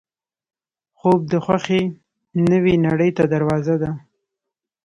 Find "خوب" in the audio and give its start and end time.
0.99-1.19